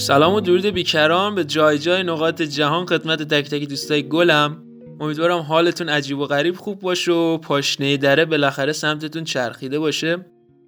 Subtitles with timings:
[0.00, 1.34] سلام و درود بیکران.
[1.34, 4.62] به جای جای نقاط جهان خدمت تک تک دوستای گلم.
[5.00, 10.26] امیدوارم حالتون عجیب و غریب خوب باشه و پاشنه دره بالاخره سمتتون چرخیده باشه.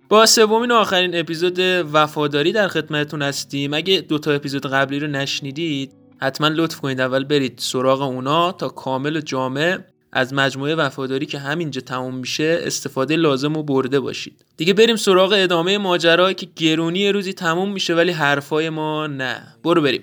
[0.09, 1.59] با سومین و آخرین اپیزود
[1.93, 3.75] وفاداری در خدمتتون هستیم.
[3.75, 9.17] اگه دوتا اپیزود قبلی رو نشنیدید حتما لطف کنید اول برید سراغ اونا تا کامل
[9.17, 9.79] و جامع
[10.13, 14.45] از مجموعه وفاداری که همینجا تموم میشه استفاده لازم و برده باشید.
[14.57, 19.43] دیگه بریم سراغ ادامه ماجرا که گرونی روزی تموم میشه ولی حرفای ما نه.
[19.65, 20.03] برو بریم.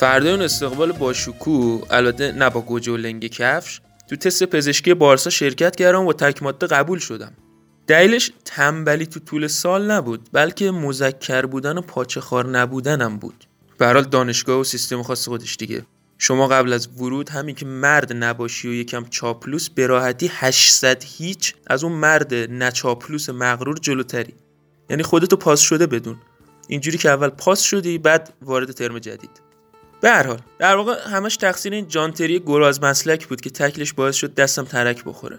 [0.00, 5.30] فردا اون استقبال باشکوه البته نه با گوجه و لنگ کفش تو تست پزشکی بارسا
[5.30, 7.32] شرکت کردم و تک ماده قبول شدم.
[7.86, 13.44] دلیلش تنبلی تو طول سال نبود بلکه مذکر بودن و پاچه خار نبودنم بود.
[13.78, 15.82] به دانشگاه و سیستم خاص خودش دیگه.
[16.18, 21.54] شما قبل از ورود همین که مرد نباشی و یکم چاپلوس به راحتی 800 هیچ
[21.66, 24.34] از اون مرد نچاپلوس مغرور جلوتری.
[24.90, 26.16] یعنی خودتو پاس شده بدون.
[26.68, 29.49] اینجوری که اول پاس شدی بعد وارد ترم جدید.
[30.00, 34.14] به هر حال در واقع همش تقصیر این جانتری گراز مسلک بود که تکلش باعث
[34.14, 35.38] شد دستم ترک بخوره.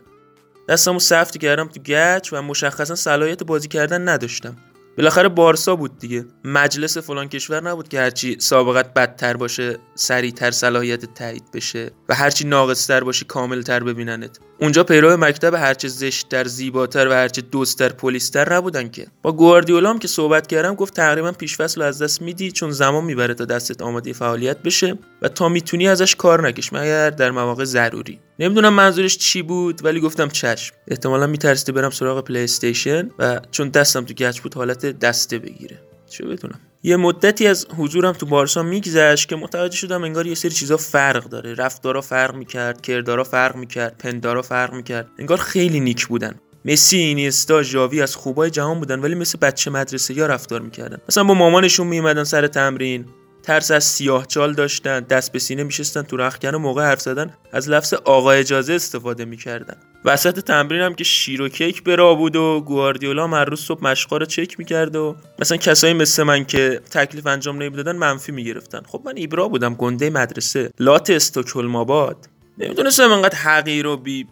[0.70, 4.56] دستمو سفت کردم تو گچ و مشخصا صلاحیت بازی کردن نداشتم.
[4.98, 6.26] بالاخره بارسا بود دیگه.
[6.44, 12.48] مجلس فلان کشور نبود که هرچی سابقت بدتر باشه سریعتر صلاحیت تایید بشه و هرچی
[12.48, 14.40] ناقصتر باشی کاملتر ببیننت.
[14.62, 19.08] اونجا پیرو مکتب هرچه زشتتر زیباتر و هرچه دوستتر پلیستر نبودن که.
[19.22, 23.46] با گواردیولا که صحبت کردم گفت تقریبا پیشفصل از دست میدی چون زمان می‌بره تا
[23.46, 28.20] دستت آماده فعالیت بشه و تا می‌تونی ازش کار نکش مگر در مواقع ضروری.
[28.40, 30.76] نمی‌دونم منظورش چی بود ولی گفتم چشم.
[30.88, 35.80] احتمالا میترسیده برم سراغ پلی استیشن و چون دستم تو گچ بود حالت دسته بگیره.
[36.10, 36.60] چه بدونم.
[36.84, 41.24] یه مدتی از حضورم تو بارسا میگذشت که متوجه شدم انگار یه سری چیزا فرق
[41.24, 41.54] داره.
[41.54, 45.08] رفتارا فرق می‌کرد کردارا فرق می‌کرد پندارا فرق می‌کرد.
[45.20, 46.36] انگار خیلی نیک بودن.
[46.66, 50.98] مسی اینیستا ژاوی از خوبای جهان بودن ولی مثل بچه مدرسه یا رفتار می‌کردن.
[51.10, 53.06] مثلا با مامانشون میومدن سر تمرین.
[53.44, 57.34] ترس از سیاه چال داشتن دست به سینه میشستن تو رخکن و موقع حرف زدن
[57.52, 59.76] از لفظ آقا اجازه استفاده می‌کردن.
[60.06, 64.18] وسط تمرین هم که شیر و کیک برا بود و گواردیولا هر روز صبح مشقا
[64.18, 68.82] رو چک می‌کرد و مثلا کسایی مثل من که تکلیف انجام نمی‌دادن منفی می‌گرفتن.
[68.88, 74.28] خب من ایبرا بودم گنده مدرسه لات استکهلم آباد نمی‌دونستم انقدر حقیر و بی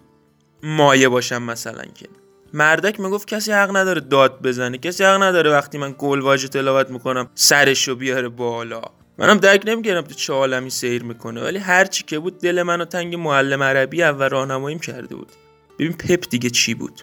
[0.63, 2.05] مایه باشم مثلا که.
[2.53, 6.89] مردک می‌گفت کسی حق نداره داد بزنه کسی حق نداره وقتی من گل واژه تلاوت
[6.89, 8.81] می‌کنم سرشو بیاره بالا.
[9.19, 12.85] منم درک نمی‌کردم تو چه عالمی سیر می‌کنه ولی هر چی که بود دل منو
[12.85, 15.31] تنگ معلم عربی اول راهنماییم کرده بود.
[15.79, 17.01] ببین پپ دیگه چی بود؟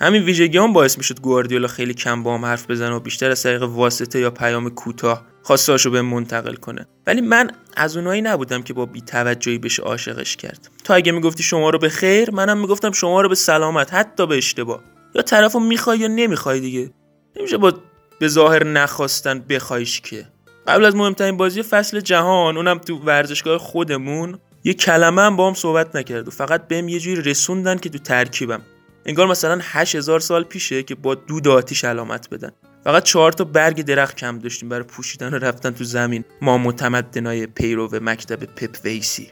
[0.00, 3.42] همین ویژگی هم باعث می‌شد گواردیولا خیلی کم با هم حرف بزنه و بیشتر از
[3.42, 6.86] طریق واسطه یا پیام کوتاه خواستاشو به منتقل کنه.
[7.06, 10.70] ولی من از اونایی نبودم که با بیتوجهی بشه عاشقش کرد.
[10.84, 14.36] تو اگه می‌گفتی شما رو به خیر منم می‌گفتم شما رو به سلامت حتی به
[14.36, 14.80] اشتباه.
[15.14, 16.90] یا طرفو می‌خوای یا نمی‌خوای دیگه.
[17.36, 17.72] نمیشه با
[18.18, 20.33] به ظاهر نخواستن بخوایش که.
[20.66, 25.54] قبل از مهمترین بازی فصل جهان اونم تو ورزشگاه خودمون یه کلمه هم با هم
[25.54, 28.60] صحبت نکرد و فقط بهم یه جوری رسوندن که تو ترکیبم.
[29.06, 32.50] انگار مثلا 8000 سال پیشه که با دود آتیش علامت بدن.
[32.84, 36.24] فقط چهار تا برگ درخت کم داشتیم برای پوشیدن و رفتن تو زمین.
[36.42, 39.28] ما متمدنای پیرو مکتب پپ ویسی.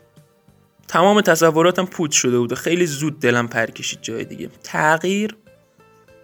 [0.89, 4.51] تمام تصوراتم پوت شده بود و خیلی زود دلم پر کشید جای دیگه.
[4.63, 5.37] تغییر؟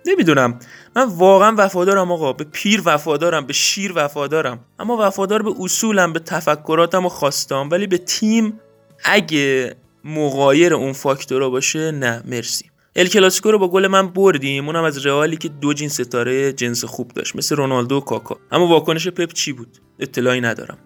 [0.06, 0.58] نمی‌دونم.
[0.96, 2.32] من واقعا وفادارم آقا.
[2.32, 4.60] به پیر وفادارم به شیر وفادارم.
[4.78, 7.68] اما وفادار به اصولم به تفکراتم و خواستم.
[7.72, 8.60] ولی به تیم
[9.04, 12.22] اگه مغایر اون فاکتورا باشه نه.
[12.24, 12.64] مرسی.
[12.96, 14.66] ال کلاسیکو رو با گل من بردیم.
[14.66, 18.36] اونم از رئالی که دو جین ستاره جنس خوب داشت مثل رونالدو و کاکا.
[18.52, 20.78] اما واکنش پپ چی بود؟ اطلاعی ندارم.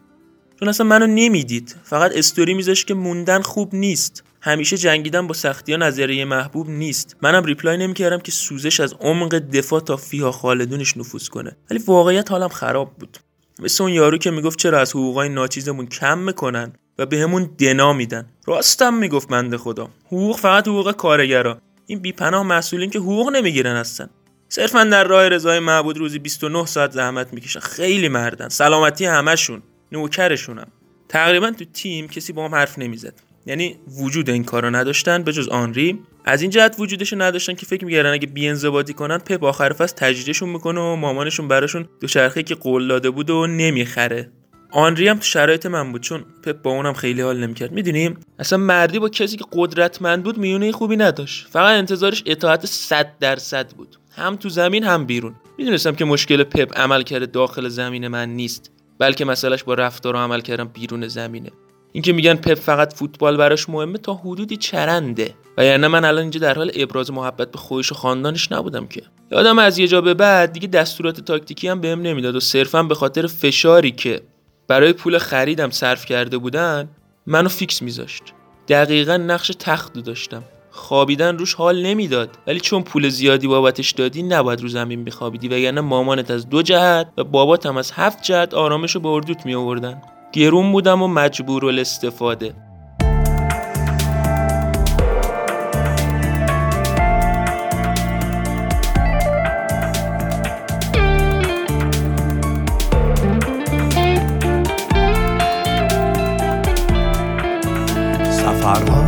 [0.61, 1.77] چون اصلا منو نمی‌دید.
[1.85, 4.25] فقط استوری میذاشت که موندن خوب نیست.
[4.45, 7.17] همیشه جنگیدن با سختی ها نظریه محبوب نیست.
[7.23, 11.57] منم reply نمی‌کردم که سوزش از عمق دفاع تا فیها خالدونش نفوذ کنه.
[11.71, 13.19] ولی واقعیت حالم خراب بود.
[13.59, 17.93] مثل اون یارو که می‌گفت چرا از حقوقای ناچیزمون کم می‌کنن و بهمون به دنا
[17.93, 18.27] میدن.
[18.47, 19.91] راستم می‌گفت منده خدا.
[20.07, 21.59] حقوق فقط حقوق کارگرا.
[21.87, 24.11] این بیپناه مسئولین که حقوق نمی‌گیرن هستن.
[24.49, 27.61] صرفا در راه رضای معبود روزی 29 ساعت زحمت می‌کشن.
[27.61, 28.49] خیلی مردن.
[28.49, 29.63] سلامتی همشون
[29.93, 30.69] نوکرشونم.
[31.09, 33.15] تقریبا تو تیم کسی با هم حرف نمی‌زد.
[33.47, 35.99] یعنی وجود این کارو نداشتن به جز آنری.
[36.25, 40.49] از این جهت وجودش نداشتن که فکر میگردن اگه بی‌انضباطی کنن پپ آخر فصل تجدیدشون
[40.49, 44.31] می‌کنه و مامانشون براشون دوچرخه که قول داده بود و نمی‌خره.
[44.75, 47.73] آنری هم تو شرایط من بود چون پپ با اونم خیلی حال نمی‌کرد.
[47.73, 51.47] می‌دونیم اصلا مردی با کسی که قدرتمند بود میونه خوبی نداشت.
[51.51, 53.97] فقط انتظارش اطاعت 100 درصد بود.
[54.17, 55.35] هم تو زمین هم بیرون.
[55.59, 60.19] می‌دونستم که مشکل پپ عمل کرده داخل زمین من نیست بلکه مسئلهش با رفتار و
[60.19, 61.51] عمل کردم بیرون زمینه.
[61.93, 65.35] اینکه میگن پپ فقط فوتبال براش مهمه تا حدودی چرنده.
[65.59, 69.03] و یعنی من الان اینجا در حال ابراز محبت به خودش و خاندانش نبودم که.
[69.31, 72.95] یادم از یه جا به بعد دیگه دستورات تاکتیکی هم بهم نمی‌داد و صرفا به
[72.95, 74.21] خاطر فشاری که
[74.69, 76.89] برای پول خریدم صرف کرده بودن
[77.27, 78.23] منو فیکس میذاشت.
[78.69, 80.43] دقیقا نقش تخت داشتم.
[80.71, 82.31] خوابیدن روش حال نمی‌داد.
[82.47, 87.09] ولی چون پول زیادی بابتش دادی نباید رو زمین بخوابیدی وگرنه مامانت از دو جهت
[87.19, 91.09] و بابات هم از هفت جهت آرامش رو به اردوت می آوردن گرون بودم و
[91.09, 92.55] مجبور الاستفاده.
[108.31, 109.05] سفرها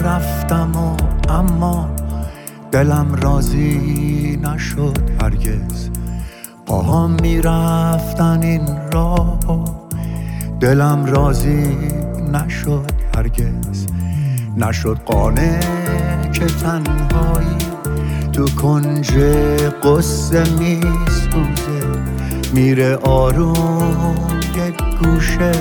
[0.00, 0.96] رفتم و
[1.32, 1.90] اما
[2.72, 5.90] دلم راضی نشد هرگز.
[6.66, 9.79] پاهام می‌رفتن این راه.
[10.60, 11.76] دلم راضی
[12.32, 13.86] نشد هرگز.
[14.56, 15.60] نشد قانه
[16.32, 17.56] که تنهایی
[18.32, 19.10] تو کنج
[19.82, 22.00] قصه میسوزه.
[22.54, 24.16] میره آروم
[24.56, 25.52] یک گوشه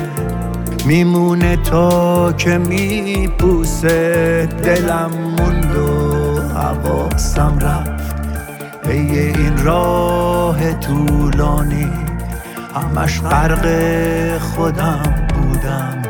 [0.85, 4.49] میمونه تا که میپوسه.
[4.63, 8.15] دلم موند و حواسم رفت.
[8.83, 12.08] پی این راه طولانی
[12.73, 16.01] همش غرق خودم بودم.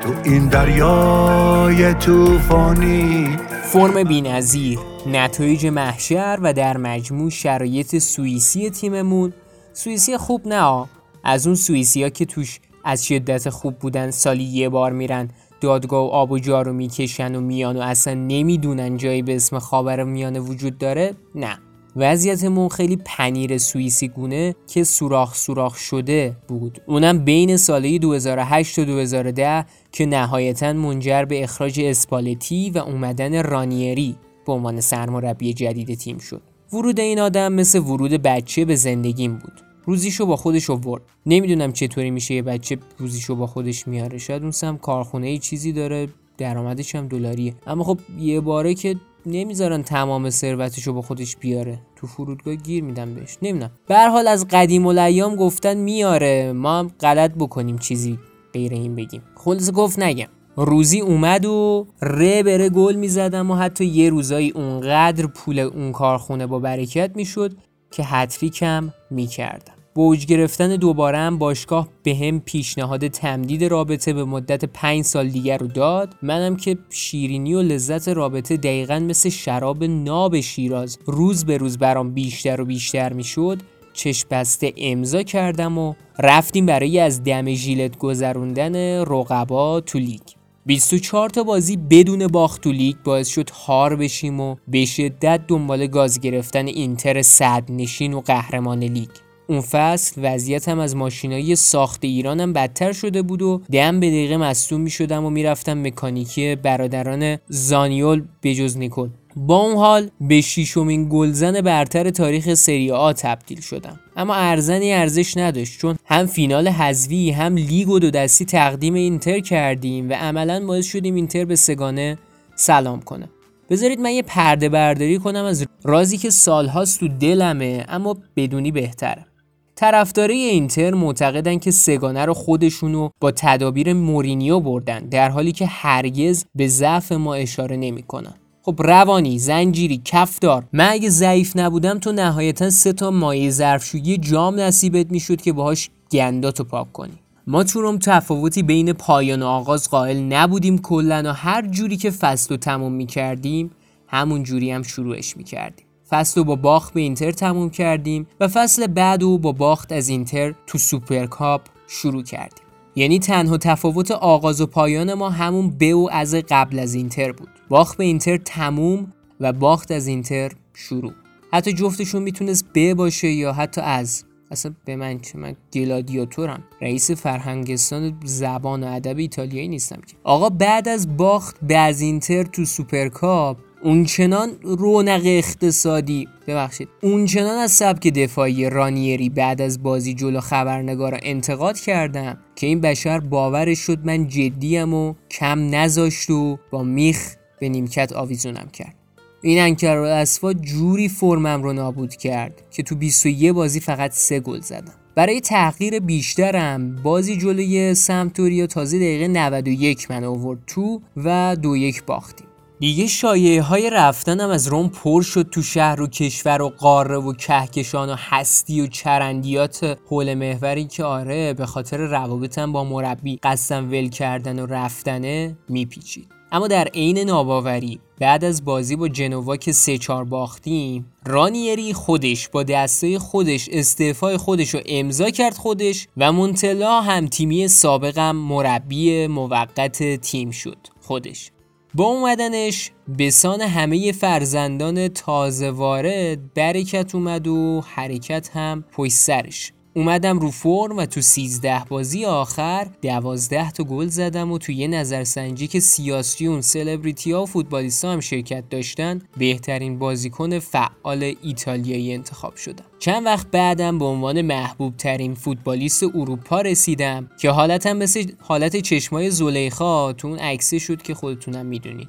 [0.00, 3.36] تو این دریای طوفانی.
[3.62, 9.32] فرم بینظیر نتایج محشر و در مجموع شرایط سوئیسی تیممون.
[9.72, 10.86] سوئیسی خوب نه
[11.24, 15.28] از اون سوئیسی ها که توش از شدت خوب بودن سالی یه بار میرن
[15.60, 20.04] دادگاه و آب و جارو می‌کشن و میان و اصلا نمی‌دونن جایی به اسم خاور
[20.04, 21.14] میانه وجود داره.
[21.34, 21.58] نه.
[21.96, 26.78] وضعیتمون خیلی پنیر سوئیسی گونه که سوراخ سوراخ شده بود.
[26.86, 34.16] اونم بین ساله 2008 و 2010 که نهایتا منجر به اخراج اسپالتی و اومدن رانیری
[34.46, 36.42] به عنوان سرمربی جدید تیم شد.
[36.72, 39.60] ورود این آدم مثل ورود بچه به زندگیم بود.
[39.84, 41.02] روزیشو با خودش آورد.
[41.26, 44.18] نمی‌دونم چطوری میشه یه بچه روزیشو با خودش میاره.
[44.18, 46.08] شاید اون سم کارخونه ای چیزی داره
[46.38, 47.54] درآمدش هم دلاریه.
[47.66, 51.78] اما خب یه باره که نمی‌ذارن تمام ثروتشو با خودش بیاره.
[51.96, 53.36] تو فرودگاه گیر میدن بهش.
[53.42, 53.70] نمی‌دونم.
[53.88, 56.52] به حال از قدیم الایام گفتن میاره.
[56.52, 58.18] ما هم غلط بکنیم چیزی
[58.52, 59.22] غیر این بگیم.
[59.36, 60.28] خلاص گفت نگم.
[60.56, 66.46] روزی اومد و ره بره گل می‌زدم و حتی یه روزایی اونقدر پول اون کارخونه
[66.46, 67.56] با برکت می‌شد
[67.90, 69.73] که هتریکم می‌کردم.
[69.96, 75.58] اوج گرفتن دوباره هم باشگاه به هم پیشنهاد تمدید رابطه به مدت پنج سال دیگر
[75.58, 76.14] رو داد.
[76.22, 80.98] منم که شیرینی و لذت رابطه دقیقا مثل شراب ناب شیراز.
[81.06, 83.58] روز به روز برام بیشتر و بیشتر می‌شد.
[83.92, 90.20] چشم بسته امضا کردم و رفتیم برای از دم ژیلت گذروندن رقبا تو لیگ.
[90.66, 95.86] 24 تا بازی بدون باخت تو لیگ باعث شد هار بشیم و به شدت دنبال
[95.86, 99.10] گاز گرفتن اینتر صد نشین و قهرمان لیگ.
[99.46, 104.80] اون فصل وضعیتم از ماشینایی ساخت ایرانم بدتر شده بود و دم به دقیقه مصدوم
[104.80, 111.60] می شدم و می‌رفتم مکانیکی برادران زانیول بجز نیکل با اون حال به شیشمین گلزن
[111.60, 114.00] برتر تاریخ سری آ تبدیل شدم.
[114.16, 119.40] اما ارزنی ارزش نداشت چون هم فینال حذوی هم لیگ و دو دستی تقدیم اینتر
[119.40, 122.18] کردیم و عملا باعث شدیم اینتر به سگانه
[122.56, 123.28] سلام کنه.
[123.70, 129.26] بذارید من یه پرده برداری کنم از رازی که سالهاست تو دلمه اما بدونی بهتره.
[129.76, 136.44] طرفدارای اینتر معتقدن که سگانه رو خودشونو با تدابیر مورینیو بردن در حالی که هرگز
[136.54, 138.34] به ضعف ما اشاره نمی‌کنن.
[138.62, 144.60] خب روانی، زنجیری، کفدار من اگه ضعیف نبودم تو نهایتا سه تا مایه ظرفشویی جام
[144.60, 149.90] نصیبت می‌شد که باهاش گنداتو پاک کنی ما تو روم تفاوتی بین پایان و آغاز
[149.90, 153.70] قائل نبودیم کلا و هر جوری که فصل رو تموم می‌کردیم
[154.06, 158.86] همون جوری هم شروعش می‌کردیم فصل رو با باخت به اینتر تموم کردیم و فصل
[158.86, 162.64] بعد رو با باخت از اینتر تو سوپرکاپ شروع کردیم.
[162.96, 167.48] یعنی تنها تفاوت آغاز و پایان ما همون به و از قبل از اینتر بود.
[167.68, 171.12] باخت به اینتر تموم و باخت از اینتر شروع.
[171.52, 176.64] حتی جفتشون می‌تونست ب باشه یا حتی از اصلا به من چه من گلادیاتورم.
[176.80, 180.16] رئیس فرهنگستان زبان و ادب ایتالیایی نیستم که.
[180.24, 187.72] آقا بعد از باخت به از اینتر تو سوپرکاپ اونچنان رونق اقتصادی ببخشید اونچنان از
[187.72, 193.98] سبک دفاعی رانیری بعد از بازی جلو خبرنگارا انتقاد کردم که این بشر باورش شد
[194.04, 198.94] من جدیم و کم نذاشت و با میخ به نیمکت آویزونم کرد.
[199.42, 204.60] این انکر اسفا جوری فرمم رو نابود کرد که تو 21 بازی فقط سه گل
[204.60, 204.94] زدم.
[205.14, 212.04] برای تحقیر بیشترم بازی جلوی سمتوریا تازه دقیقه 91 من آورد تو و دو یک
[212.04, 212.46] باختیم.
[212.78, 217.32] دیگه شایعه های رفتنم از روم پر شد تو شهر و کشور و قاره و
[217.32, 223.90] کهکشان و هستی و چرندیات حول محوری که آره به خاطر روابطم با مربی قصدم
[223.90, 226.34] ول کردن و رفتنه میپیچید.
[226.52, 232.48] اما در عین ناباوری بعد از بازی با جنوا که سه چار باختیم رانیری خودش
[232.48, 239.26] با دسته خودش استعفای خودش رو امضا کرد خودش و مونتلا هم تیمی سابقم مربی
[239.26, 241.53] موقت تیم شد خودش.
[241.96, 249.72] با اومدنش به سان همه فرزندان تازه وارد برکت اومد و حرکت هم پشت سرش.
[249.96, 254.88] اومدم رو فرم و تو 13 بازی آخر 12 تا گل زدم و تو یه
[254.88, 262.56] نظرسنجی که سیاسیون سلبریتی ها و فوتبالیست هم شرکت داشتن بهترین بازیکن فعال ایتالیایی انتخاب
[262.56, 262.84] شدم.
[262.98, 269.30] چند وقت بعدم به عنوان محبوب ترین فوتبالیست اروپا رسیدم که حالتم مثل حالت چشمای
[269.30, 272.08] زلیخا تو اون عکسه شد که خودتونم می‌دونید.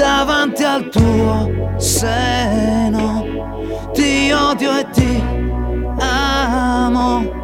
[0.00, 3.26] davanti al tuo seno.
[3.92, 5.22] Ti odio e ti
[5.98, 7.38] amo.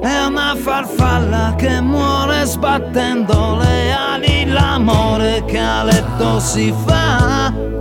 [0.00, 4.46] È una farfalla che muore sbattendo le ali.
[4.46, 7.71] L'amore che a letto si fa.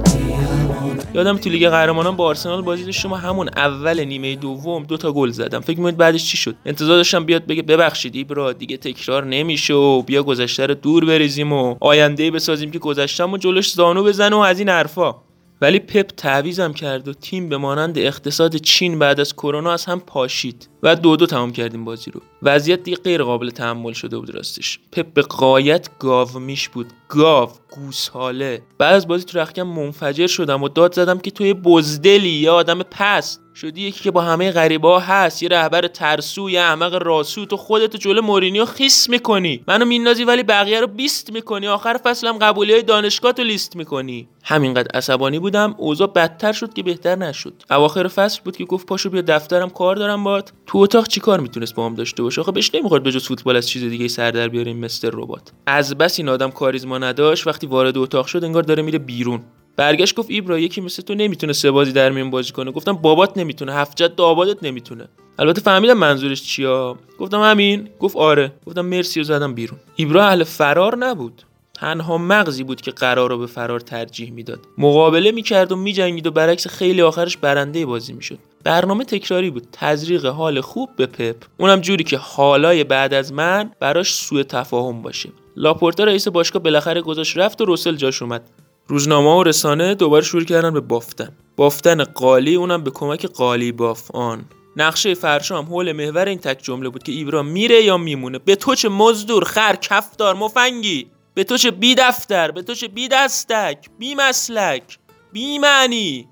[1.13, 5.12] یادم تو لیگ قهرمانان با آرسنال بازی داشتم و همون اول نیمه دوم دو تا
[5.12, 5.60] گل زدم.
[5.60, 10.01] فکر می‌کنید بعدش چی شد؟ انتظار داشتم بیاد بگه ببخشید ایبرا دیگه تکرار نمیشه و
[10.01, 14.39] بیا گذشته رو دور بریزیم و آینده بسازیم که گذشتم و جلوش زانو بزنه و
[14.39, 15.15] از این حرفا.
[15.62, 20.00] ولی پپ تعویزم کرد و تیم به مانند اقتصاد چین بعد از کرونا از هم
[20.00, 20.71] پاشید.
[20.84, 22.22] و دو دو تمام کردیم بازی رو.
[22.44, 24.80] وضعیت دیگه غیر قابل تحمل شده بود راستش.
[24.92, 26.88] پپ به قایت گاو میش بود.
[27.10, 28.62] گاو گوساله.
[28.78, 32.84] بعد از بازی تو رخکم منفجر شدم و داد زدم که توی بزدلی یا آدم
[32.84, 35.44] پست شدی یکی که با همه غریبه ها هست.
[35.44, 37.46] یه رهبر ترسو یه احمق راسو.
[37.46, 39.64] تو خودتو جلو مورینیو خیس می‌کنی.
[39.68, 41.68] منو مینازی ولی بقیه رو بیست می‌کنی.
[41.68, 44.28] آخر فصلم قبولی های دانشگاه تو لیست می‌کنی.
[44.44, 45.76] همینقدر عصبانی بودم.
[45.78, 47.54] اوضاع بدتر شد که بهتر نشد.
[47.72, 51.75] اواخر فصل بود که گفت پاشو بیا دفترم کار دارم باد تو اتاق چیکار می‌تونست
[51.75, 54.80] با هم داشته باشه؟ آخه بهش نمی‌خورد بجز فوتبال از چیز دیگه سر در بیاریم
[54.80, 55.51] مستر ربات.
[55.66, 59.42] از بس این آدم کاریزما نداشت وقتی وارد اتاق شد انگار داره میره بیرون.
[59.75, 62.72] برگشت گفت ایبرا یکی مثل تو نمی‌تونه سه بازی در میون بازی کنه.
[62.72, 65.08] گفتم بابات نمی‌تونه هفت جد آبادت نمی‌تونه.
[65.40, 67.90] البته فهمیدم منظورش چیا گفتم همین.
[68.00, 68.51] گفت آره.
[68.66, 69.80] گفتم مرسی و زدم بیرون.
[69.96, 71.42] ایبرا اهل فرار نبود.
[71.82, 74.60] تنها مغزی بود که قرار رو به فرار ترجیح می‌داد.
[74.78, 78.40] مقابله می‌کرد و میجنگید و برعکس خیلی آخرش برنده بازی می‌شد.
[78.64, 79.68] برنامه تکراری بود.
[79.72, 81.36] تزریق حال خوب به پپ.
[81.58, 85.30] اونم جوری که حالای بعد از من براش سوء تفاهم باشه.
[85.56, 88.50] لاپورتا رئیس باشگاه بالاخره گذاشت رفت و روسل جاش اومد.
[88.88, 91.30] روزنامه و رسانه دوباره شروع کردن به بافتن.
[91.56, 94.46] بافتن قالی اونم به کمک قالی باف آن
[94.78, 98.40] نقشه فرشام حول محور این تک جمله بود که ایبرا میره یا میمونه.
[98.40, 101.08] به تو چه مزدور خر کفدار مفنگی!
[101.34, 105.00] به تو چه بی دفتر به تو چه بی دستک بی مسلک
[105.34, 106.28] بی معنی.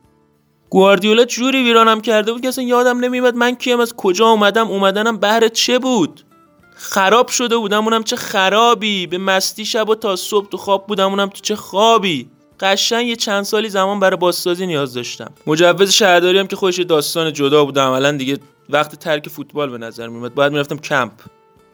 [0.69, 5.17] گواردیولا جوری ویرانم کرده بود که اصلا یادم نمیاد من کیم از کجا اومدم اومدنم
[5.17, 6.21] بهر چه بود.
[6.75, 9.07] خراب شده بودم اونم چه خرابی.
[9.07, 12.29] به مستی شب و تا صبح تو خواب بودم اونم تو چه خوابی.
[12.59, 15.31] قشنگ یه چند سالی زمان برای بازسازی نیاز داشتم.
[15.47, 18.37] مجوز شهرداری هم که خودش داستان جدا بود عملا دیگه
[18.69, 21.11] وقت ترک فوتبال به نظر میومد باید می‌رفتم کمپ.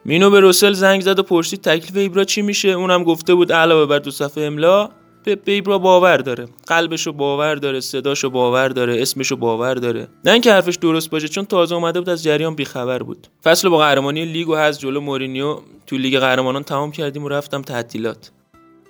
[0.08, 3.86] مینو به روسل زنگ زد و پرسید تکلیف ایبرا چی میشه؟ اونم گفته بود علاوه
[3.86, 4.90] بر دو صفحه املا
[5.24, 6.48] به ایبرا باور داره.
[6.68, 10.08] قلبشو باور داره صداشو باور داره اسمشو باور داره.
[10.26, 13.28] نه اینکه حرفش درست باشه چون تازه اومده بود از جریان بیخبر بود.
[13.44, 17.62] فصل با قهرمانی لیگ و هز جلو مورینیو تو لیگ قهرمانان تمام کردیم و رفتم
[17.62, 18.32] تعطیلات.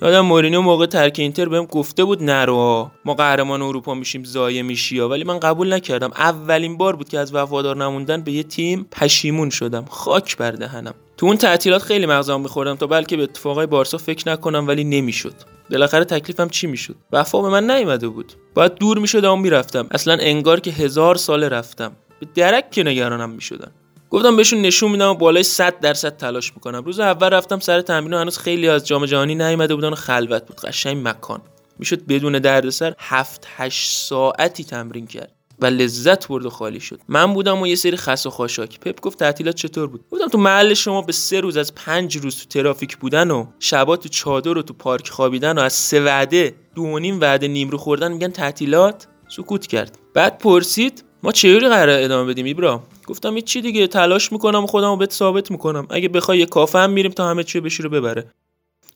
[0.01, 4.99] یادم مورینیو موقع ترک اینتر بهم گفته بود نرو ما قهرمان اروپا میشیم زایه میشی
[4.99, 6.11] ولی من قبول نکردم.
[6.17, 9.85] اولین بار بود که از وفادار نموندن به یه تیم پشیمون شدم.
[9.89, 10.93] خاک بر دهنم.
[11.25, 15.33] تو اون تعطیلات خیلی مغزم میخوردم تا بلکه به اتفاقای بارسا فکر نکنم ولی نمی‌شد.
[15.71, 18.33] بالاخره تکلیفم چی می‌شد؟ وفا به من نیومده بود.
[18.53, 19.87] باید دور می‌شدم و می‌رفتم.
[19.91, 21.91] اصلا انگار که هزار سال رفتم.
[22.19, 23.71] به درک که نگرانم می‌شدن.
[24.09, 26.83] گفتم بهشون نشون میدم و بالای 100 درصد تلاش می‌کنم.
[26.83, 30.45] روز اول رفتم سر تمرین و هنوز خیلی از جام جهانی نیومده بودن و خلوت
[30.45, 30.61] بود.
[30.61, 31.41] قشنگ مکان.
[31.79, 35.34] می‌شد بدون دردسر 7 8 ساعتی تمرین کرد.
[35.59, 36.99] و لذت برد و خالی شد.
[37.07, 38.79] من بودم و یه سری خس و خاشاک.
[38.79, 42.37] پپ گفت تعطیلات چطور بود؟ بودم تو محل شما به سه روز از پنج روز
[42.37, 46.55] تو ترافیک بودن و شبا تو چادر و تو پارک خوابیدن و از سه وعده
[46.75, 49.97] دو و نیم وعده نیم رو خوردن میگن تعطیلات سکوت کرد.
[50.13, 54.89] بعد پرسید ما چجوری قرار ادامه بدیم ایبرا؟ گفتم چی دیگه تلاش می‌کنم و خودم
[54.89, 55.87] رو بهت ثابت می‌کنم.
[55.89, 58.31] اگه بخوای یه کافه هم میریم تا همه چی بشی رو ببره.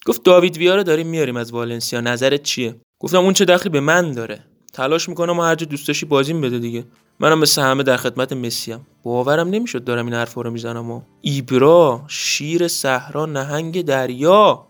[0.05, 2.01] گفت داوید ویا رو داریم میاریم از والنسیا.
[2.01, 4.45] نظرت چیه؟ گفتم اون چه دخلی به من داره.
[4.73, 6.85] تلاش می‌کنم و هر جا دوست داشتی بازیم بده دیگه.
[7.19, 8.81] منم مثل همه در خدمت مسی ام.
[9.03, 11.01] باورم نمی‌شد دارم این حرفا رو می‌زنم و.
[11.21, 14.65] ایبرا شیر صحرا نهنگ دریا.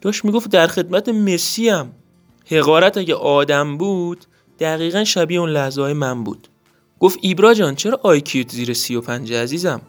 [0.00, 1.92] داشت می‌گفت در خدمت مسی ام.
[2.46, 4.24] حقارت اگه آدم بود
[4.58, 6.48] دقیقا شبیه اون لحظه های من بود.
[7.00, 9.80] گفت ایبرا جان چرا آیکیوت زیر 35 عزیزم؟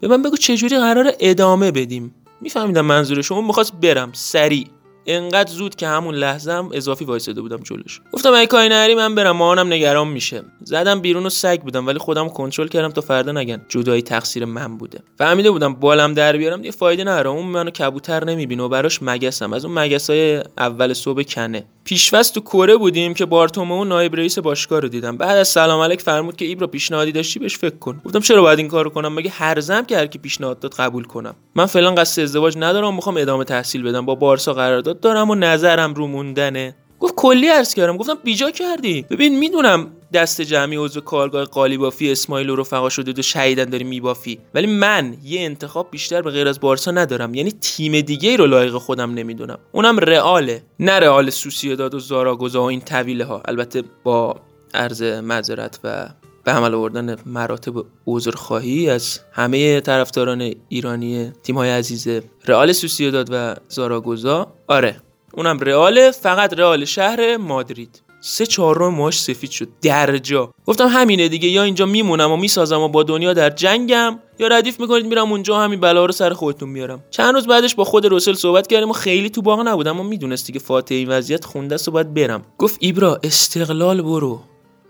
[0.00, 2.14] به من بگو چجوری قرار ادامه بدیم.
[2.40, 4.10] میفهمیدم منظورش اون می‌خواست برم.
[4.12, 4.66] سریع.
[5.06, 8.00] انقدر زود که همون لحظه هم اضافی وایساده بودم جلوش.
[8.12, 9.36] گفتم اگه کاری نری من برم.
[9.36, 10.42] مامانم نگران میشه.
[10.64, 13.66] زدم بیرون و سگ بودم ولی خودم کنترل کردم تا فردا نگن.
[13.68, 14.98] جدایی تقصیر من بوده.
[15.18, 16.64] فهمیده بودم بالم در بیارم.
[16.64, 17.30] یه فایده نداره.
[17.30, 21.64] اون منو کبوتر نمی‌بینه و براش مگسم از اون مگسای اول صبح کنه.
[21.84, 25.16] پیشوز تو کره بودیم که بارتومو نایب رئیس باشگاه رو دیدم.
[25.16, 28.00] بعد از سلام علیک فرمود که ایبرا پیشنهادی داشتی بهش فکر کن.
[28.04, 31.34] گفتم چرا باید این کارو کنم؟ مگه هرزم که هر کی پیشنهاد داد قبول کنم.
[31.54, 34.06] من فعلا قصد ازدواج ندارم می‌خوام ادامه تحصیل بدم.
[34.06, 36.74] با بارسا قرارداد دارم و نظرم رو موندنه.
[37.00, 37.96] گفت کلی عرض کردم.
[37.96, 39.06] گفتم بیجا کردی.
[39.10, 44.38] ببین می‌دونم دست جمعی عضو کارگاه قالیبافی اسماعیل و رفقا شده و شهیدن داری میبافی.
[44.54, 47.34] ولی من یه انتخاب بیشتر به غیر از بارسا ندارم.
[47.34, 49.58] یعنی تیم دیگه رو لایق خودم نمی‌دونم.
[49.72, 50.62] اونم رئاله.
[50.80, 54.36] نه رئال سوسییداد و زاراگوزا و این طویله ها البته با
[54.74, 56.08] عرض معذرت و
[56.44, 62.08] به عمل آوردن مراتب عذرخواهی از همه طرفداران ایرانی تیم های عزیز
[62.46, 64.52] رئال سوسییداد و زاراگوزا.
[64.68, 64.96] آره
[65.34, 68.02] اونم رئال فقط رئال شهر مادرید.
[68.24, 72.88] سه چهارم ماش سفید شد درجا گفتم همینه دیگه یا اینجا میمونم و می‌سازم و
[72.88, 77.04] با دنیا در جنگم یا ردیف می‌کنید میرم اونجا همین بلا رو سر خودتون میارم.
[77.10, 80.46] چند روز بعدش با خود روسل صحبت کردیم و خیلی تو باغ نبودم و می‌دونست
[80.46, 82.42] دیگه فاتح این وضعیت خونده است و باید برم.
[82.58, 84.40] گفت ایبرا استقلال برو.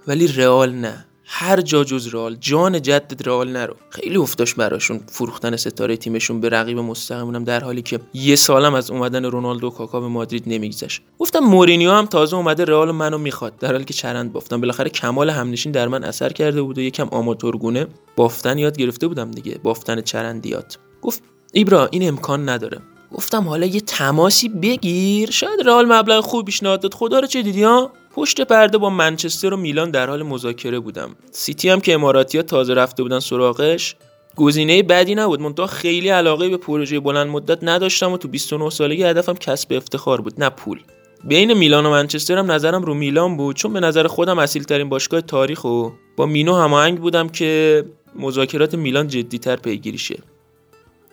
[0.07, 1.07] ولی رئال نه.
[1.35, 3.75] هر جا جز رئال جان جدد رئال نرو.
[3.91, 8.91] خیلی افتاش براشون فروختن ستاره تیمشون به رقیب مستقیمونم در حالی که یه سالم از
[8.91, 11.03] اومدن رونالدو و کاکا به مادرید نمیگذشت.
[11.19, 14.61] گفتم مورینیو هم تازه اومده رئال منو می‌خواد در حالی که چرند بافتم.
[14.61, 19.31] بالاخره کمال همنشین در من اثر کرده بود و یکم آماتورگونه بافتن یاد گرفته بودم
[19.31, 22.79] دیگه بافتن چرندیات گفت ایبرا این امکان نداره.
[23.13, 25.31] گفتم حالا یه تماسی بگیر.
[25.31, 26.95] شاید رئال مبلغ خوب پیشنهاد داد.
[26.95, 31.17] خدا رو چه دیدی ها؟ پشت پرده با منچستر و میلان در حال مذاکره بودم.
[31.31, 33.97] سیتی هم که اماراتی ها تازه رفته بودن سراغش
[34.37, 35.41] گزینه بدی نبود.
[35.41, 40.21] منتها خیلی علاقه به پروژه بلند مدت نداشتم و تو 29 سالگی هدفم کسب افتخار
[40.21, 40.81] بود نه پول.
[41.25, 44.89] بین میلان و منچستر هم نظرم رو میلان بود چون به نظر خودم اصیل ترین
[44.89, 47.85] باشگاه تاریخ و با مینو هماهنگ بودم که
[48.17, 50.19] مذاکرات میلان جدیتر پیگیری شه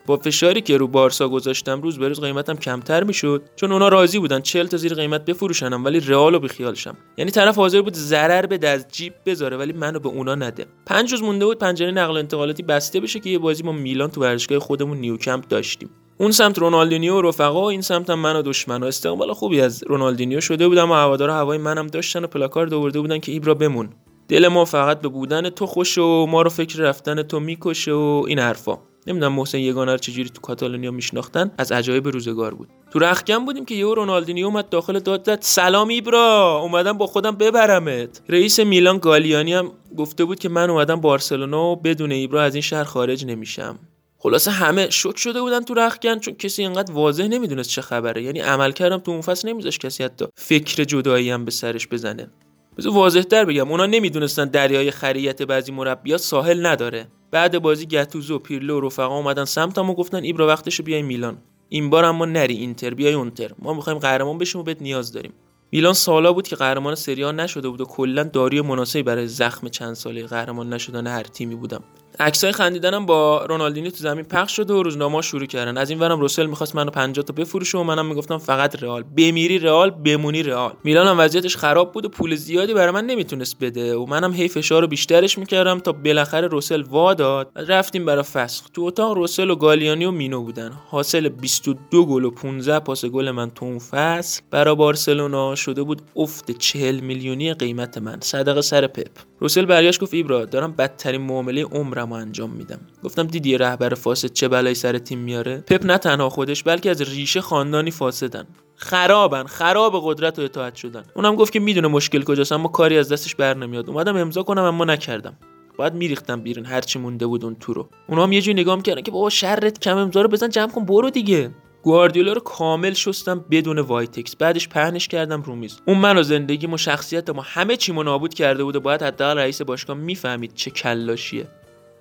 [0.10, 4.20] با فشاری که رو بارسا گذاشتم روز به روز قیمتم کمتر می‌شد چون اونا راضی
[4.20, 8.46] بودن 40 تا زیر قیمت بفروشنم ولی رئال رو بیخیالشم یعنی طرف حاضر بود ضرر
[8.46, 10.66] به از جیب بذاره ولی منو به اونا نده.
[10.86, 14.10] پنج روز مونده بود پنجره نقل و انتقالاتی بسته بشه که یه بازی ما میلان
[14.10, 15.90] تو ورزشگاه خودمون نیوکمپ داشتیم.
[16.18, 19.84] اون سمت رونالدینیو و رفقا این سمت هم من و دشمن و استقبال خوبی از
[19.88, 23.90] رونالدینیو شده بودم و هوادار هوای منم داشتن و پلاکارد آورده بودن که ایبرا بمون.
[24.28, 28.26] دل ما فقط به بودن تو خوش و ما رو فکر رفتن تو می‌کشه و
[28.28, 28.78] این حرفا.
[29.08, 31.52] نمی‌دونم محسن یگانه رو چجوری تو کاتالونیا میشناختن.
[31.58, 32.70] از عجایب روزگار بود.
[32.92, 37.32] تو رخکن بودیم که یهو رونالدینیو اومد داخل داد زد سلام ایبرا اومدم با خودم
[37.32, 38.22] ببرمت.
[38.30, 42.62] رئیس میلان گالیانی هم گفته بود که من اومدم بارسلونا و بدون ایبرا از این
[42.62, 43.80] شهر خارج نمیشم.
[44.18, 48.24] خلاصه همه شوک شده بودن تو رخکن چون کسی اینقدر واضح نمی‌دونست چه خبره.
[48.24, 52.30] یعنی عمل کردم تو اون فصل نمیذاش کسی حتی فکر جدایی هم به سرش بزنه.
[52.78, 57.08] بذار واضح تر بگم اونا نمی‌دونستن دریای خریت بعضی مربیا ساحل نداره.
[57.32, 61.38] بعد بازی گتوزو و پیرلو و رفقا اومدن سمتم و گفتن ایبرا وقتش بیای میلان.
[61.70, 63.52] این بار اما نری اینتر بیای اونتر.
[63.60, 65.34] ما می‌خوایم قهرمان بشیم و بهت نیاز داریم.
[65.72, 69.94] میلان سالا بود که قهرمان سری نشده بود و کلا داری مناسبی برای زخم چند
[69.94, 71.84] ساله قهرمان نشدن هر تیمی بودم.
[72.22, 75.78] عکسای خندیدنم با رونالدینی تو زمین پخش شده و روزنامه شروع کردن.
[75.78, 79.04] از این ورم روسل می‌خواست منو 50 تا بفروشه و منم می‌گفتم فقط رئال.
[79.04, 80.74] بمیری رئال بمونی رئال.
[80.84, 84.48] میلان هم وضعیتش خراب بود و پول زیادی برای من نمی‌تونست بده و منم هی
[84.48, 87.52] فشار رو بیشترش می‌کردم تا بالاخره روسل وا داد.
[87.56, 88.70] رفتیم برای فسخ.
[88.70, 90.72] تو اتاق روسل و گالیانی و مینو بودن.
[90.88, 94.42] حاصل 22 گل و 15 پاس گل من تو اون فصل.
[94.52, 98.18] برای بارسلونا شده بود افت 40 میلیونی قیمت من.
[98.20, 99.12] صدقه سر پپ.
[99.40, 101.66] روسل برگشت گفت ایبرا دارم بدترین معامله
[102.10, 102.80] عمرمو انجام میدم.
[103.04, 107.02] گفتم دیدی رهبر فاسد چه بلایی سر تیم میاره؟ پپ نه تنها خودش بلکه از
[107.02, 108.48] ریشه خاندانی فاسدن.
[108.76, 111.04] خرابن خراب قدرت و اطاعت شدن.
[111.14, 113.90] اونم گفت که می‌دونه مشکل کجاست اما کاری از دستش بر نمیاد.
[113.90, 115.38] اومدم امضا کنم اما نکردم.
[115.78, 117.90] باید میریختم بیرون هرچی مونده بود اون تو رو.
[118.08, 120.86] اونها هم یه جوری نگاه می‌کردن که بابا شرت کم امضا رو بزن جمع کن
[120.86, 121.52] برو دیگه.
[121.84, 124.36] گواردیولا رو کامل شستم بدون وایتکس.
[124.36, 125.80] بعدش پهنش کردم رو میز.
[125.88, 129.38] اون من و زندگیم و شخصیتم و همه چیمو نابود کرده بود و باید حداقل
[129.38, 131.48] رئیس باشگاه می‌فهمید چه کلاشیه.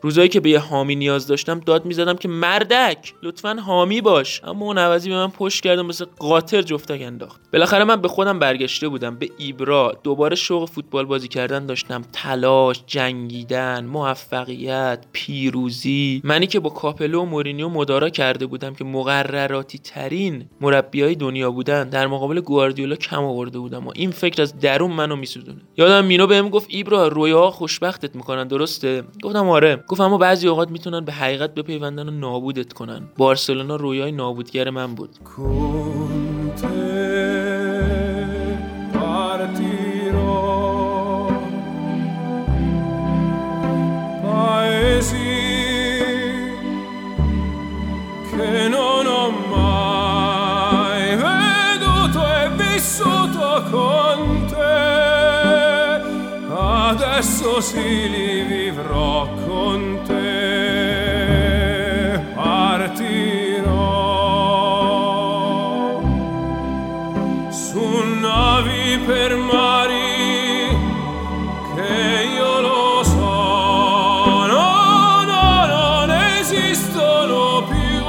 [0.02, 4.44] روزایی که به یه حامی نیاز داشتم داد می‌زدم که مردک لطفا حامی باش.
[4.44, 7.40] اما اون عوضی به من پشت کرد و مثل قاطر جفتک انداخت.
[7.52, 9.16] بالاخره من به خودم برگشته بودم.
[9.16, 9.98] به ایبرا.
[10.02, 12.02] دوباره شوق فوتبال بازی کردن داشتم.
[12.12, 16.20] تلاش جنگیدن موفقیت پیروزی.
[16.24, 21.88] منی که با کاپلو و مورینیو مدارا کرده بودم که مقرراتی ترین مربیای دنیا بودن.
[21.88, 26.26] در مقابل گواردیولا کم آورده بودم و این فکر از درون منو میسوزونه یادمه مینو
[26.26, 28.48] بهم گفت ایبرا رویا خوشبختت می‌کنن.
[28.48, 29.84] درسته؟ گفتم آره.
[29.88, 33.02] گفت اما بعضی اوقات می‌تونن به حقیقت بپیوندن و نابودت کنن.
[33.16, 35.10] بارسلونا رویای نابودگر من بود.
[57.18, 60.30] Adesso si li vivrò con te
[62.32, 63.66] partirò
[67.50, 67.86] su
[68.20, 70.68] navi per mari
[71.74, 78.04] che io lo so no no non esistono più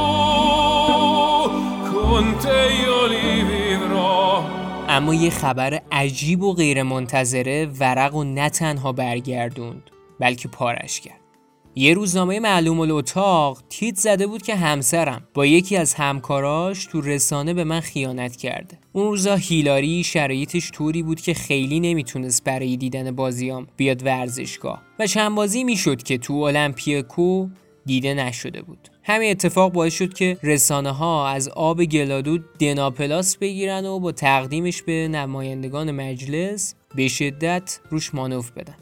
[1.92, 4.44] con te io li vivrò
[4.90, 9.84] اما یه خبر عجیب و غیرمنتظره ورق و نه تنها برگردوند
[10.20, 11.20] بلکه پارش کرد.
[11.76, 17.54] یه روزنامه معلوم الاتاق تیت زده بود که همسرم با یکی از همکاراش تو رسانه
[17.54, 18.80] به من خیانت کرده.
[18.94, 25.08] اون روزا هیلاری شرایطش طوری بود که خیلی نمی‌تونست برای دیدن بازیام بیاد ورزشگاه و
[25.08, 27.48] چند بازی می‌شد که تو المپیکو
[27.86, 28.90] دیده نشده بود.
[29.10, 34.82] همین اتفاق باعث شد که رسانه ها از آب گلادود دناپلاس بگیرن و با تقدیمش
[34.82, 38.76] به نمایندگان مجلس به شدت روش مانوف بدن.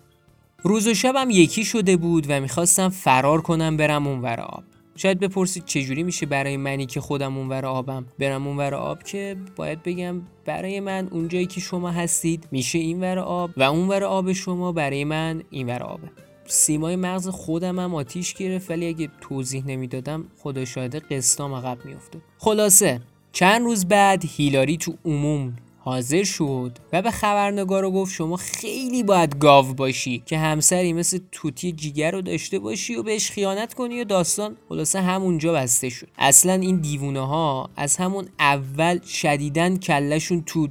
[0.63, 4.63] روز و شبم یکی شده بود و می‌خواستم فرار کنم برم اونور آب.
[4.96, 9.84] شاید بپرسید چجوری میشه برای منی که خودم اونور آبم؟ برم اونور آب که باید
[9.84, 15.04] بگم برای من اونجایی که شما هستید میشه اینور آب و اونور آب شما برای
[15.04, 16.27] من اینور آبه.
[16.48, 22.22] سیمای مغز خودم هم آتیش گرفت ولی اگه توضیح نمی‌دادم خدا شاهده قسطام عقب میافتاد.
[22.38, 29.04] خلاصه چند روز بعد هیلاری تو عموم حاضر شد و به خبرنگار گفت شما خیلی
[29.04, 34.02] باید گاو باشی که همسری مثل توتی جیگر رو داشته باشی و بهش خیانت کنی
[34.02, 36.08] و داستان خلاصه همونجا بسته شد.
[36.18, 40.68] اصلا این دیوونه ها از همون اول شدیدن کلشون تو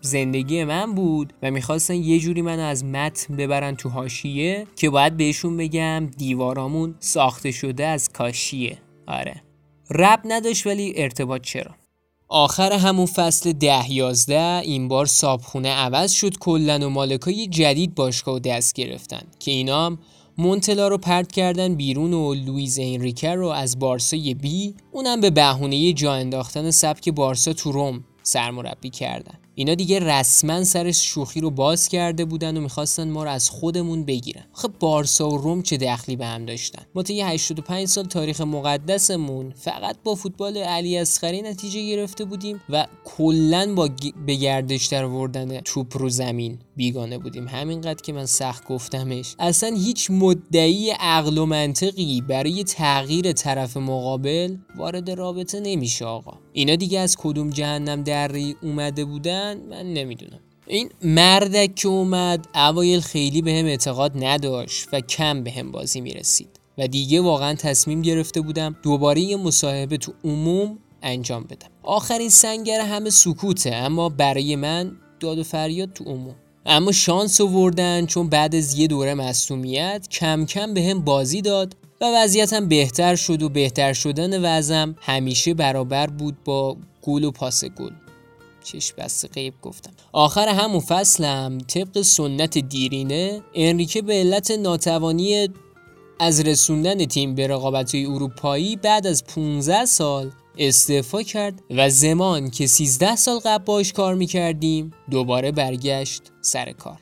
[0.00, 5.16] زندگی من بود و می‌خواستن یه جوری منو از متن ببرن تو حاشیه که باید
[5.16, 8.78] بهشون بگم دیوارامون ساخته شده از کاشیه.
[9.06, 9.42] آره.
[9.90, 11.74] ربط نداشت ولی ارتباط چرا؟
[12.28, 18.38] آخر همون فصل ده یازده این بار صابخونه عوض شد کلاً و مالکای جدید باشگاه
[18.38, 19.98] دست گرفتن که اینا
[20.38, 25.92] مونتلا رو پرت کردن بیرون و لوئیس انریکه رو از بارسای بی اونم به بهونه
[25.92, 29.38] جا انداختن سبک بارسا تو روم سرمربی کردن.
[29.60, 34.04] اینا دیگه رسما سر شوخی رو باز کرده بودن و می‌خواستن ما رو از خودمون
[34.04, 34.44] بگیرن.
[34.52, 39.52] خب بارسا و روم چه دخلی به هم داشتن؟ ما طی 85 سال تاریخ مقدسمون
[39.56, 43.88] فقط با فوتبال علی اصغری نتیجه گرفته بودیم و کلا با
[44.26, 47.48] به گردش در آوردن توپ رو زمین بیگانه بودیم.
[47.48, 49.34] همینقدر که من سخت گفتمش.
[49.38, 56.32] اصلا هیچ مدعی عقل و منطقی برای تغییر طرف مقابل وارد رابطه نمیشه آقا.
[56.52, 60.40] اینا دیگه از کدوم جهنم دری اومده بودن؟ من نمی‌دونم.
[60.66, 66.00] این مردک که اومد اوایل خیلی به هم اعتقاد نداشت و کم به هم بازی
[66.00, 71.68] می‌رسید و دیگه واقعا تصمیم گرفته بودم دوباره یه مصاحبه تو عموم انجام بدم.
[71.82, 76.34] آخرین سنگر همه سکوته اما برای من داد و فریاد تو عموم.
[76.66, 81.76] اما شانس آوردن چون بعد از یه دوره مصومیت کم کم به هم بازی داد
[82.02, 87.64] و وضعیتم بهتر شد و بهتر شدن وضعم همیشه برابر بود با گل و پاس
[87.64, 87.92] گل.
[88.64, 89.92] چش بسته قیب گفتم.
[90.12, 95.48] آخر همون فصلم طبق سنت دیرینه انریکه به علت ناتوانی
[96.20, 102.66] از رسوندن تیم به رقابت اروپایی بعد از 15 سال استعفا کرد و زمان که
[102.66, 106.98] 13 سال قبل باش کار می‌کردیم دوباره برگشت سر کار.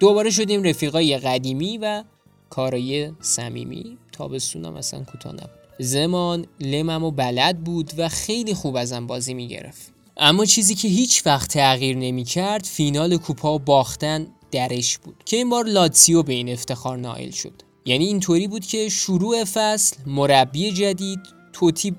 [0.00, 2.04] دوباره شدیم رفیقای قدیمی و
[2.50, 3.98] کارای صمیمی.
[4.18, 5.50] تابستونم اصلا کوتاه نبود.
[5.78, 9.92] زمان لمم و بلد بود و خیلی خوب ازم بازی می‌گرفت.
[10.16, 15.22] اما چیزی که هیچ وقت تغییر نمی کرد فینال کوپا و باختن درش بود.
[15.24, 17.62] که این بار لاتسیو به این افتخار نائل شد.
[17.84, 21.20] یعنی اینطوری بود که شروع فصل مربی جدید
[21.52, 21.96] توتی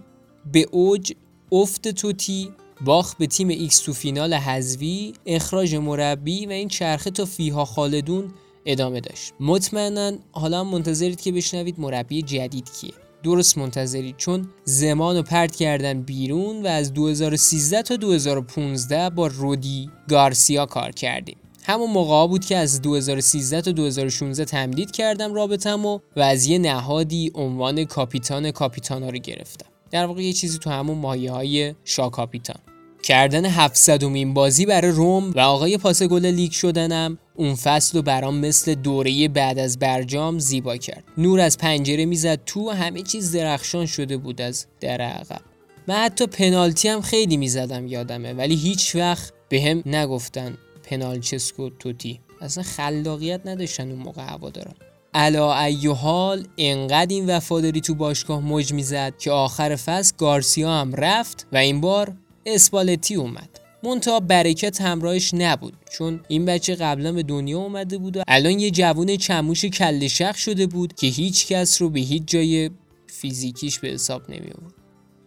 [0.52, 1.12] به اوج
[1.52, 2.50] افت توتی
[2.86, 8.34] باخت به تیم ایکس تو فینال حذوی اخراج مربی و این چرخه تا فیها خالدون
[8.68, 9.34] ادامه داشت.
[9.40, 12.94] مطمئنا حالا منتظرید که بشنوید مربی جدید کیه.
[13.24, 19.90] درست منتظرید چون زمان رو پرت کردن بیرون و از 2013 تا 2015 با رودی
[20.10, 21.38] گارسیا کار کردیم.
[21.64, 26.58] همون موقع بود که از 2013 تا 2016 تمدید کردم رابطم و, و از یه
[26.58, 29.70] نهادی عنوان کاپیتان کاپیتانا رو گرفتم.
[29.92, 32.60] در واقع یه چیزی تو همون مایه های شاه کاپیتان.
[33.04, 38.04] کردن 700 مین بازی برای روم و آقای پاس گل لیگ شدنم اون فصل رو
[38.04, 41.04] برام مثل دوره بعد از برجام زیبا کرد.
[41.18, 45.42] نور از پنجره می‌زد تو و همه چیز درخشان شده بود از در عقب.
[45.88, 52.20] من حتی پنالتی هم خیلی می‌زدم یادمه ولی هیچ وقت به هم نگفتن پنالچسکو توتی.
[52.42, 54.74] اصلا خلاقیت نداشتن اون موقع هوا دارن
[55.14, 60.96] علا ای حال انقدر این وفاداری تو باشگاه موج می‌زد که آخر فصل گارسیا هم
[60.96, 62.14] رفت و این بار
[62.48, 63.50] اسپالتی اومد.
[63.84, 68.72] منتها برکت همراهش نبود چون این بچه قبلا به دنیا اومده بود و الان یه
[68.72, 72.70] جوون چموش کل شخ شده بود که هیچ کس رو به هیچ جای
[73.08, 74.74] فیزیکیش به حساب نمی آورد.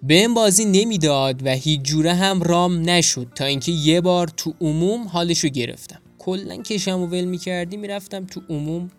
[0.02, 4.54] به این بازی نمی‌داد و هیچ جوره هم رام نشد تا اینکه یه بار تو
[4.60, 6.00] عموم حالشو گرفتم.
[6.18, 8.90] کلا کشم و ول می‌کردی می‌رفتم تو عموم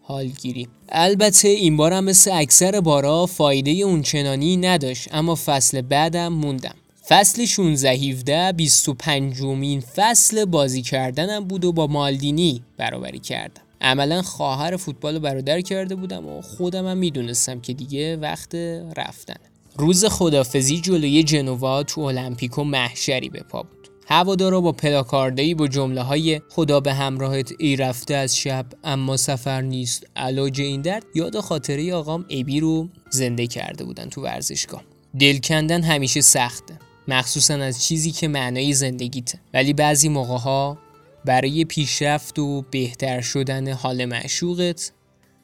[0.00, 6.74] حالگیری البته این بارم مثل اکثر بارا فایده اونچنانی نداشت اما فصل بعدم موندم.
[7.08, 13.62] فصل 16 17 25 مین فصل بازی کردنم بود و با مالدینی برابری کردم.
[13.80, 18.54] عملا خواهر فوتبال رو برادر کرده بودم و خودم هم می‌دونستم که دیگه وقت
[18.96, 19.36] رفتن
[19.76, 23.88] روز خدافزی جلوی جنوا تو المپیکو محشری به پا بود.
[24.08, 29.60] هوادارا با پلاکاردهی با جمله های خدا به همراهت ای رفته از شب اما سفر
[29.60, 34.82] نیست علاج این درد یاد خاطره آقام ابی رو زنده کرده بودن تو ورزشگاه.
[35.18, 36.78] دل کندن همیشه سخته.
[37.08, 40.78] مخصوصا از چیزی که معنای زندگیته ولی بعضی موقع ها
[41.24, 44.92] برای پیشرفت و بهتر شدن حال معشوقت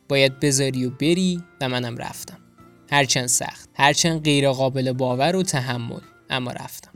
[0.09, 2.39] باید بذاری و بری و منم رفتم.
[2.91, 6.91] هرچند سخت هرچند غیر قابل باور و تحمل اما رفتم.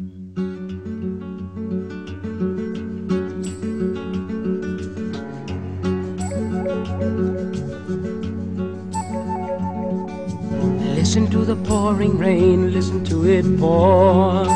[11.12, 14.48] Listen to the pouring rain, listen to it pour.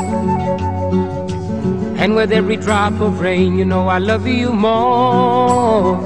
[2.01, 6.01] And with every drop of rain, you know I love you more.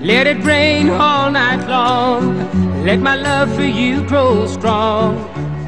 [0.00, 2.82] Let it rain all night long.
[2.82, 5.18] Let my love for you grow strong.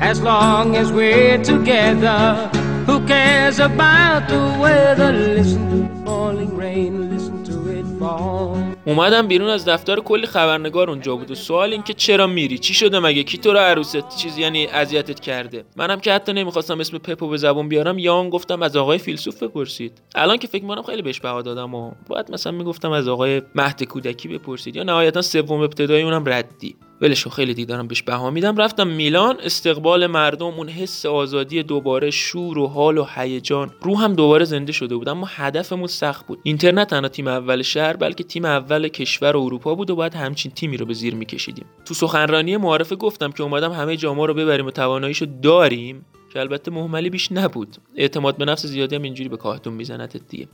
[0.01, 2.49] As long as we're together,
[2.87, 5.13] who cares about the weather?
[5.13, 8.64] Listen to the falling rain, listen to it fall.
[8.87, 11.31] اومدم بیرون از دفتر کلی خبرنگار اونجا بود.
[11.31, 14.67] و سوال این که چرا میری؟ چی شده مگه؟ کی تو رو عروست؟ چیز یعنی
[14.67, 18.77] اذیتت کرده؟ منم که حتی نمی‌خواستم اسم پپو به زبون بیارم یا اون گفتم از
[18.77, 20.03] آقای فیلسوف بپرسید.
[20.15, 23.85] الان که فکر می‌کنم خیلی بهش بها دادم و باید مثلا می‌گفتم از آقای مهد
[23.85, 24.77] کودکی بپرسید.
[24.77, 26.77] یا نهایتا سوم ابتدایی اونم ردی.
[27.01, 28.57] ولشو خیلی دیدارم بهش بها میدم.
[28.57, 33.71] رفتم میلان استقبال مردم اون حس آزادی دوباره شور و حال و هیجان.
[33.81, 36.39] روحم دوباره زنده شده بود اما هدفمون سخت بود.
[36.43, 40.53] اینتر نه تنها تیم اول شهر بلکه تیم اول کشور اروپا بود و باید همچین
[40.53, 41.65] تیمی رو به زیر میکشیدیم.
[41.85, 46.71] تو سخنرانی معارفه گفتم که اومدم همه جاما رو ببریم و تواناییشو داریم که البته
[46.71, 47.77] مهملی بیش نبود.
[47.97, 50.49] اعتماد به نفس زیادی هم اینجوری به کاهتون میزنت دیگه.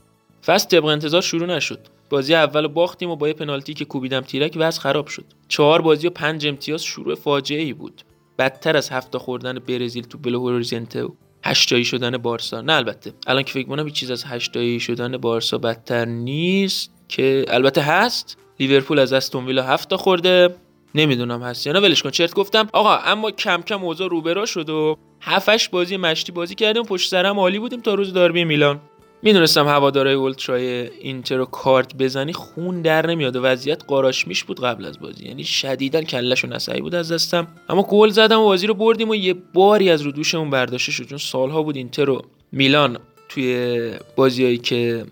[0.45, 1.79] فصل طبق انتظار شروع نشد.
[2.11, 5.25] بازی اول باختیم و با یه پنالتی که کوبیدم تیرک وضع خراب شد.
[5.47, 8.01] چهار بازی و پنج امتیاز شروع فاجعه ای بود.
[8.39, 11.09] بدتر از هفته خوردن برزیل تو بلو هورزنته و
[11.45, 12.61] هشتایی شدن بارسا.
[12.61, 13.13] نه البته.
[13.27, 18.37] الان که فکر کنم هیچ چیز از هشتایی شدن بارسا بدتر نیست که البته هست.
[18.59, 20.55] لیورپول از استون ویلا هفت خورده.
[20.95, 21.79] نمی‌دونم هست یا نه.
[21.79, 22.09] ولش کن.
[22.09, 22.67] چرت گفتم.
[22.73, 26.83] آقا اما کم کم اوضاع روبرا شد و هفتش بازی مشتی بازی کردیم.
[26.83, 28.79] پشت سرم عالی بودیم تا روز داربی میلان.
[29.23, 34.85] می‌دونستم هوادارای اولترای اینتر رو کارت بزنی خون در نمیاد و وضعیت قاراشمیش بود قبل
[34.85, 35.27] از بازی.
[35.27, 37.47] یعنی شدیدا کلش و نسعی بود از دستم.
[37.69, 41.03] اما گل زدم و بازی رو بردیم و یه باری از رو دوشمون برداشته شد.
[41.03, 42.97] چون سالها بود اینتر رو میلان
[43.29, 45.05] توی بازیایی که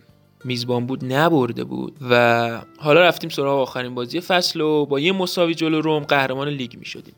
[0.45, 1.93] میزبان بود نبرده بود.
[2.09, 6.75] و حالا رفتیم سراغ آخرین بازی فصل و با یه مساوی جلو روم قهرمان لیگ
[6.79, 7.15] می‌شدیم.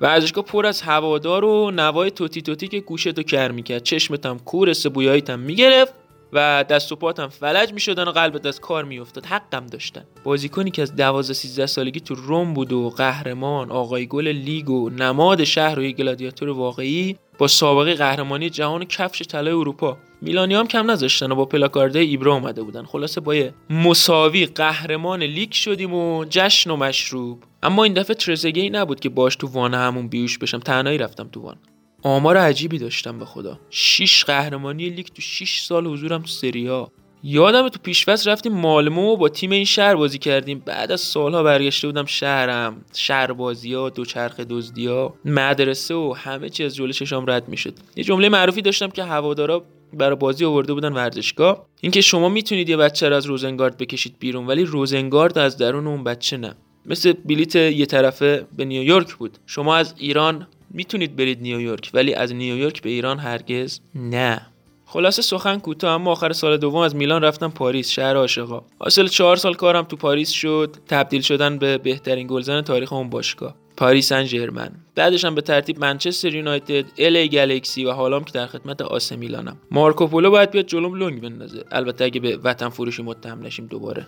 [0.00, 3.82] ورزشگاه پر از هوادار و نوای توتی توتی که گوشتو کر می‌کرد.
[3.82, 5.94] چشمتم کور بویاییتم می‌گرفت.
[6.32, 9.26] و دست و پاتم فلج می‌شدن و قلبت از کار میافتاد.
[9.26, 10.04] حقم داشتن.
[10.24, 14.90] بازیکنی که از 12 13 سالگی تو روم بود و قهرمان آقای گل لیگ و
[14.90, 19.96] نماد شهر و یه گلادیاتور واقعی با سابقه قهرمانی جهان و کفش طلای اروپا.
[20.22, 22.84] میلانی هم کم نذاشتن و با پلاکارده ایبرا اومده بودن.
[22.84, 27.44] خلاصه با مساوی قهرمان لیگ شدیم و جشن و مشروب.
[27.62, 30.58] اما این دفعه ترزگه نبود که باش تو وان همون بیهوش بشم.
[30.58, 31.56] تنهایی رفتم تو وان.
[32.02, 33.58] آمار عجیبی داشتم به خدا.
[33.70, 36.92] 6 قهرمانی لیگ تو 6 سال حضورم تو سری ها.
[37.22, 40.62] یادم تو پیشفصل رفتیم مالمو با تیم این شهر بازی کردیم.
[40.66, 42.84] بعد از سالها برگشته بودم شهرم.
[42.94, 47.74] شهر بازی ها دوچرخه دزدی ها مدرسه و همه چی از جلوی چشام رد می‌شد.
[47.96, 51.66] یه جمله معروفی داشتم که هوادارا برای بازی آورده بودن ورزشگاه.
[51.80, 56.04] اینکه شما می‌تونید یه بچه رو از روزنگارد بکشید بیرون ولی روزنگارد از درون اون
[56.04, 56.54] بچه نه.
[56.86, 59.38] مثل بلیت یه طرفه به نیویورک بود.
[59.46, 64.40] شما از ایران می‌تونید برید نیویورک ولی از نیویورک به ایران هرگز نه.
[64.86, 68.62] خلاصه سخن کوتاه اما آخر سال دوم از میلان رفتم پاریس شهر عاشقا.
[68.78, 73.54] حاصل چهار سال کارم تو پاریس شد تبدیل شدن به بهترین گلزن تاریخ اون باشگاه.
[73.76, 78.46] پاریس سن ژرمن بعدش هم به ترتیب منچستر یونایتد ال گلکسی و حالام که در
[78.46, 79.56] خدمت آس میلانم.
[79.70, 81.64] مارکوپولو باید بیاد جلوم لنگ بندازه.
[81.70, 84.06] البته اگه به وطن فروشی متهم نشیم دوباره.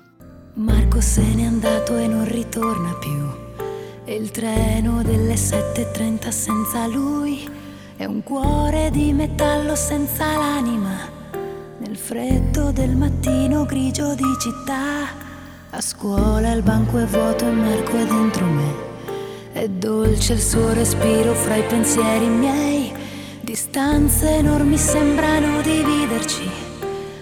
[1.51, 3.50] andato e non ritorna più.
[4.11, 7.49] E il treno delle 7.30 senza lui
[7.95, 10.99] è un cuore di metallo senza l'anima.
[11.79, 15.07] Nel freddo del mattino grigio di città,
[15.71, 18.75] a scuola il banco è vuoto e Marco è dentro me.
[19.53, 22.93] È dolce il suo respiro fra i pensieri miei.
[23.43, 26.51] Distanze enormi sembrano dividerci,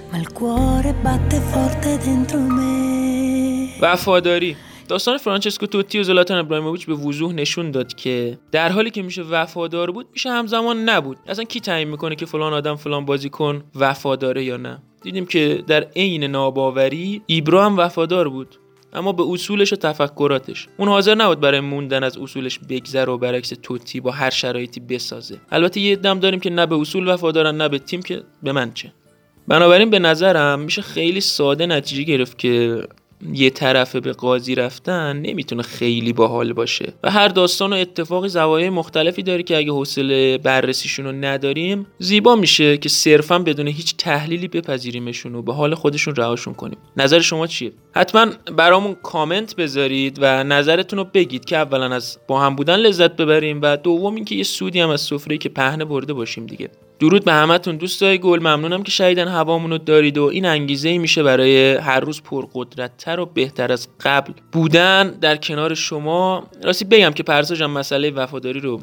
[0.09, 3.77] ma il cuore batte forte dentro me.
[3.79, 4.68] Va fuori.
[4.89, 9.23] داستان فرانچسکو توتی و زلاتان ابراهیموویچ به وضوح نشون داد که در حالی که میشه
[9.23, 11.19] وفادار بود میشه همزمان نبود.
[11.27, 15.87] اصلا کی تعیین می‌کنه که فلان آدم فلان بازیکن وفاداره یا نه؟ دیدیم که در
[15.97, 18.59] عین ناباوری ایبرا هم وفادار بود
[18.93, 20.69] اما به اصولش و تفکراتش.
[20.77, 25.41] اون حاضر نبود برای موندن از اصولش بگذره و برعکس توتی با هر شرایطی بسازه.
[25.51, 28.73] البته یه دم داریم که نه به اصول وفادارن نه به تیم که به من
[28.73, 28.93] چه.
[29.49, 32.83] بنابراین به نظرم میشه خیلی ساده نتیجه گرفت که
[33.33, 36.93] یه طرفه به قاضی رفتن نمی‌تونه خیلی باحال باشه.
[37.03, 42.37] و هر داستان و اتفاقی زوایای مختلفی داره که اگه حوصله بررسیشون رو نداریم زیبا
[42.37, 46.79] میشه که صرفا بدون هیچ تحلیلی بپذیریمشون و به حال خودشون رهاشون کنیم.
[46.97, 52.41] نظر شما چیه؟ حتما برامون کامنت بذارید و نظرتون رو بگید که اولا از با
[52.41, 56.13] هم بودن لذت ببریم و دوم اینکه یه سودی هم از سفره که پهنه برده
[56.13, 56.71] باشیم دیگه.
[57.01, 60.99] درود به همتون دوستای گل ممنونم که شهیدن هوامون رو دارید و این انگیزه ای
[60.99, 66.47] میشه برای هر روز پرقدرتتر و بهتر از قبل بودن در کنار شما.
[66.65, 68.81] راستی بگم که پرساجم مسئله وفاداری رو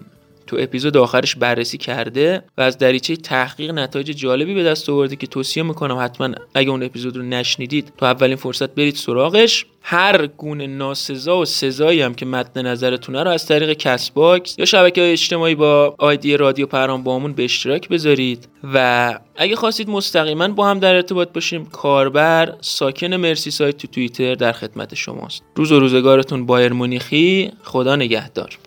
[0.47, 5.27] تو اپیزود آخرش بررسی کرده و از دریچه تحقیق نتایج جالبی به دست آورده که
[5.27, 9.65] توصیه می‌کنم حتما اگه اون اپیزود رو نشنیدید تو اولین فرصت برید سراغش.
[9.87, 14.65] هر گونه ناسزا و سزایی هم که مد نظرتونه رو از طریق کست باکس یا
[14.65, 18.47] شبکه های اجتماعی با آیدی رادیو پرام بامون به اشتراک بذارید.
[18.73, 24.35] و اگه خواستید مستقیما با هم در ارتباط باشیم کاربر ساکن مرسی سایت تو توییتر
[24.35, 25.43] در خدمت شماست.
[25.55, 28.57] روز و روزگارتون بایر مونیخی خدا نگهدار.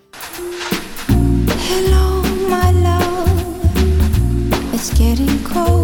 [4.81, 5.78] It's getting cold.